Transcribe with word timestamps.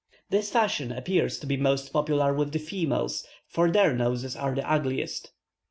This 0.31 0.49
fashion 0.49 0.91
appears 0.91 1.37
to 1.37 1.45
be 1.45 1.57
most 1.57 1.93
popular 1.93 2.33
with 2.33 2.53
the 2.53 2.57
females, 2.57 3.23
for 3.45 3.69
their 3.69 3.93
noses 3.93 4.35
are 4.35 4.55
the 4.55 4.67
ugliest. 4.67 5.29